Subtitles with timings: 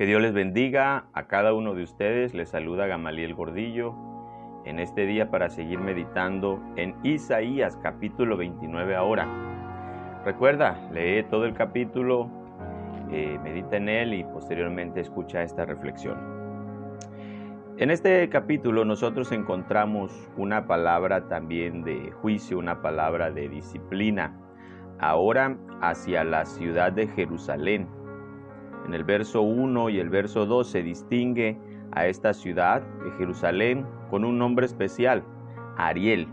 [0.00, 2.32] Que Dios les bendiga a cada uno de ustedes.
[2.32, 3.94] Les saluda Gamaliel Gordillo
[4.64, 9.28] en este día para seguir meditando en Isaías capítulo 29 ahora.
[10.24, 12.30] Recuerda, lee todo el capítulo,
[13.12, 16.16] eh, medita en él y posteriormente escucha esta reflexión.
[17.76, 24.34] En este capítulo nosotros encontramos una palabra también de juicio, una palabra de disciplina,
[24.98, 27.99] ahora hacia la ciudad de Jerusalén
[28.86, 31.58] en el verso 1 y el verso 2 se distingue
[31.92, 35.22] a esta ciudad de Jerusalén con un nombre especial,
[35.76, 36.28] Ariel,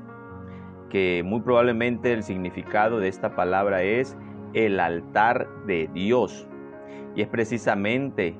[0.89, 4.17] que muy probablemente el significado de esta palabra es
[4.53, 6.47] el altar de Dios.
[7.15, 8.35] Y es precisamente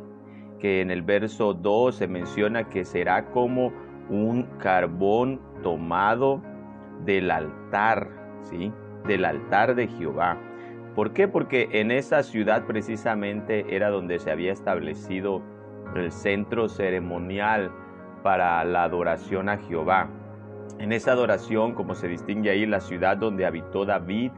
[0.60, 3.72] que en el verso 2 se menciona que será como
[4.10, 6.42] un carbón tomado
[7.06, 8.10] del altar,
[8.42, 8.72] ¿sí?
[9.06, 10.38] Del altar de Jehová.
[10.98, 11.28] ¿Por qué?
[11.28, 15.44] Porque en esa ciudad precisamente era donde se había establecido
[15.96, 17.72] el centro ceremonial
[18.24, 20.10] para la adoración a Jehová.
[20.80, 24.32] En esa adoración, como se distingue ahí, la ciudad donde habitó David,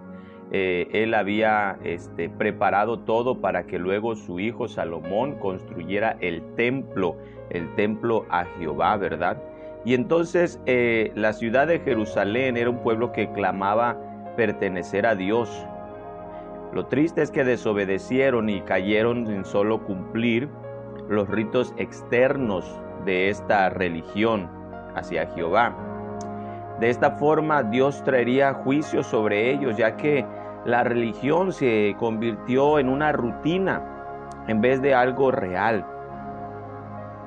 [0.51, 7.15] eh, él había este, preparado todo para que luego su hijo Salomón construyera el templo,
[7.51, 9.41] el templo a Jehová, ¿verdad?
[9.85, 13.97] Y entonces eh, la ciudad de Jerusalén era un pueblo que clamaba
[14.35, 15.65] pertenecer a Dios,
[16.73, 20.49] lo triste es que desobedecieron y cayeron en solo cumplir
[21.07, 24.49] los ritos externos de esta religión
[24.95, 25.75] hacia Jehová.
[26.79, 30.25] De esta forma Dios traería juicio sobre ellos, ya que
[30.65, 33.81] la religión se convirtió en una rutina
[34.47, 35.85] en vez de algo real.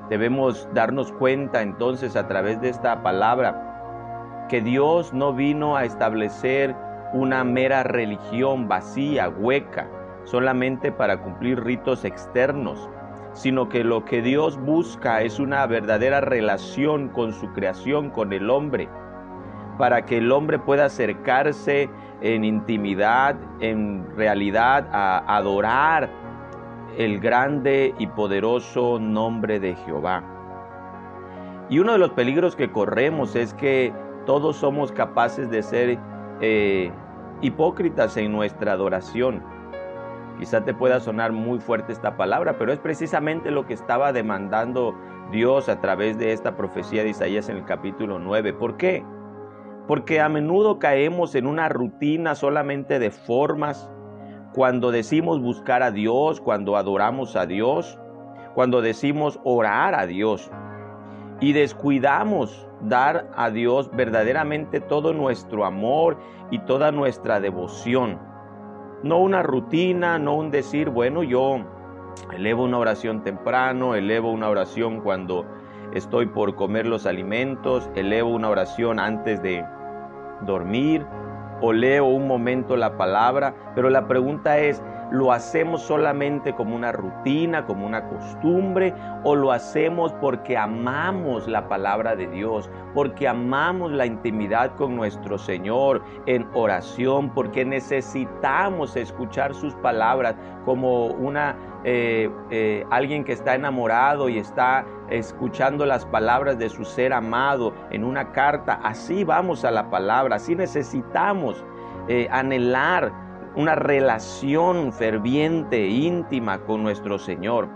[0.08, 6.76] Debemos darnos cuenta entonces a través de esta palabra que Dios no vino a establecer
[7.12, 9.88] una mera religión vacía, hueca,
[10.24, 12.88] solamente para cumplir ritos externos,
[13.32, 18.50] sino que lo que Dios busca es una verdadera relación con su creación, con el
[18.50, 18.88] hombre,
[19.78, 21.88] para que el hombre pueda acercarse
[22.20, 26.08] en intimidad, en realidad, a adorar
[26.96, 30.22] el grande y poderoso nombre de Jehová.
[31.68, 33.92] Y uno de los peligros que corremos es que
[34.26, 35.98] todos somos capaces de ser
[36.42, 36.90] eh,
[37.40, 39.42] hipócritas en nuestra adoración.
[40.38, 44.94] Quizá te pueda sonar muy fuerte esta palabra, pero es precisamente lo que estaba demandando
[45.30, 48.52] Dios a través de esta profecía de Isaías en el capítulo 9.
[48.54, 49.04] ¿Por qué?
[49.86, 53.88] Porque a menudo caemos en una rutina solamente de formas
[54.52, 57.98] cuando decimos buscar a Dios, cuando adoramos a Dios,
[58.54, 60.50] cuando decimos orar a Dios
[61.42, 66.16] y descuidamos dar a Dios verdaderamente todo nuestro amor
[66.52, 68.18] y toda nuestra devoción.
[69.02, 71.58] No una rutina, no un decir, bueno, yo
[72.32, 75.44] elevo una oración temprano, elevo una oración cuando
[75.92, 79.64] estoy por comer los alimentos, elevo una oración antes de
[80.42, 81.04] dormir
[81.60, 84.80] o leo un momento la palabra, pero la pregunta es,
[85.12, 88.94] ¿Lo hacemos solamente como una rutina, como una costumbre?
[89.24, 95.36] ¿O lo hacemos porque amamos la palabra de Dios, porque amamos la intimidad con nuestro
[95.36, 100.34] Señor en oración, porque necesitamos escuchar sus palabras
[100.64, 106.86] como una eh, eh, alguien que está enamorado y está escuchando las palabras de su
[106.86, 108.80] ser amado en una carta?
[108.82, 111.62] Así vamos a la palabra, así necesitamos
[112.08, 113.12] eh, anhelar
[113.56, 117.68] una relación ferviente, íntima con nuestro Señor.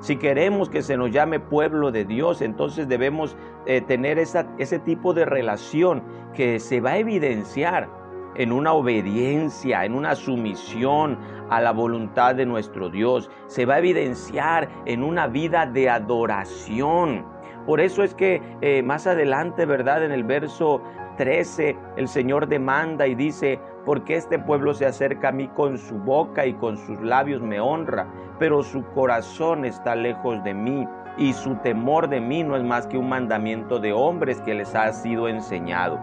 [0.00, 3.36] Si queremos que se nos llame pueblo de Dios, entonces debemos
[3.66, 6.02] eh, tener ese tipo de relación
[6.34, 7.88] que se va a evidenciar
[8.34, 11.18] en una obediencia, en una sumisión
[11.50, 13.30] a la voluntad de nuestro Dios.
[13.46, 17.24] Se va a evidenciar en una vida de adoración.
[17.66, 20.04] Por eso es que eh, más adelante, ¿verdad?
[20.04, 20.82] En el verso
[21.22, 25.94] 13, el Señor demanda y dice, porque este pueblo se acerca a mí con su
[25.94, 28.08] boca y con sus labios me honra,
[28.40, 30.84] pero su corazón está lejos de mí
[31.16, 34.74] y su temor de mí no es más que un mandamiento de hombres que les
[34.74, 36.00] ha sido enseñado.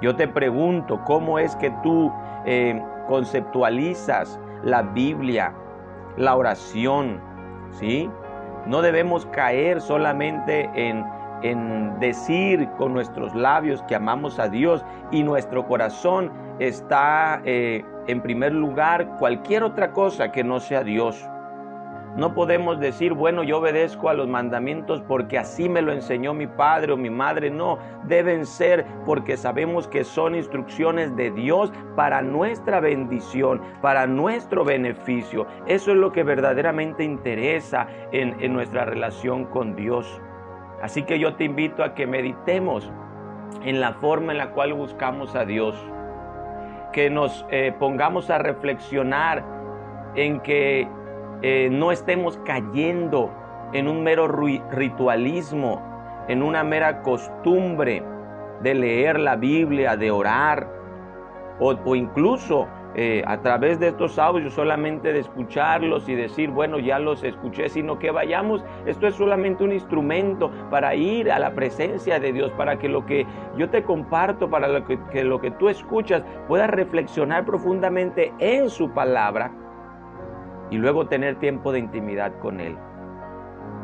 [0.00, 2.12] Yo te pregunto, ¿cómo es que tú
[2.44, 5.54] eh, conceptualizas la Biblia,
[6.16, 7.20] la oración?
[7.72, 8.08] ¿Sí?
[8.64, 11.04] No debemos caer solamente en
[11.42, 18.22] en decir con nuestros labios que amamos a Dios y nuestro corazón está eh, en
[18.22, 21.28] primer lugar cualquier otra cosa que no sea Dios.
[22.16, 26.46] No podemos decir, bueno, yo obedezco a los mandamientos porque así me lo enseñó mi
[26.46, 27.50] padre o mi madre.
[27.50, 34.64] No, deben ser porque sabemos que son instrucciones de Dios para nuestra bendición, para nuestro
[34.64, 35.46] beneficio.
[35.66, 40.18] Eso es lo que verdaderamente interesa en, en nuestra relación con Dios.
[40.82, 42.90] Así que yo te invito a que meditemos
[43.64, 45.74] en la forma en la cual buscamos a Dios,
[46.92, 49.44] que nos eh, pongamos a reflexionar
[50.14, 50.88] en que
[51.42, 53.30] eh, no estemos cayendo
[53.72, 55.82] en un mero ritualismo,
[56.28, 58.02] en una mera costumbre
[58.62, 60.68] de leer la Biblia, de orar,
[61.58, 66.78] o, o incluso eh, a través de estos audios, solamente de escucharlos y decir, bueno,
[66.78, 71.54] ya los escuché, sino que vayamos, esto es solamente un instrumento para ir a la
[71.54, 75.68] presencia de Dios, para que lo que yo te comparto, para que lo que tú
[75.68, 79.52] escuchas, puedas reflexionar profundamente en su palabra
[80.70, 82.76] y luego tener tiempo de intimidad con Él.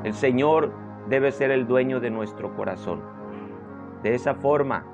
[0.04, 0.72] El Señor
[1.08, 3.02] debe ser el dueño de nuestro corazón.
[4.02, 4.84] De esa forma,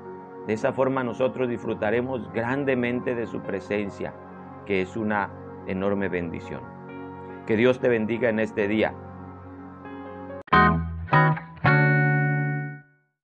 [0.49, 4.15] de esa forma nosotros disfrutaremos grandemente de su presencia,
[4.65, 5.29] que es una
[5.67, 6.61] enorme bendición.
[7.45, 8.95] Que Dios te bendiga en este día